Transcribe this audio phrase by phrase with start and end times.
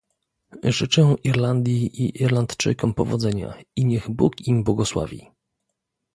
[0.63, 5.31] Życzę Irlandii i Irlandczykom powodzenia i niech Bóg im błogosławi